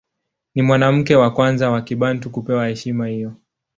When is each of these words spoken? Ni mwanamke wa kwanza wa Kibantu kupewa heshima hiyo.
Ni 0.55 0.61
mwanamke 0.61 1.15
wa 1.15 1.31
kwanza 1.33 1.69
wa 1.71 1.81
Kibantu 1.81 2.29
kupewa 2.29 2.67
heshima 2.67 3.07
hiyo. 3.07 3.33